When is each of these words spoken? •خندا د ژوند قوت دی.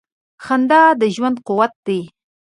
•خندا 0.43 0.83
د 1.01 1.03
ژوند 1.15 1.37
قوت 1.47 1.73
دی. 1.87 2.01